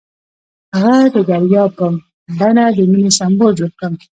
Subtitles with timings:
[0.77, 1.85] هغه د دریاب په
[2.39, 3.89] بڼه د مینې سمبول جوړ کړ.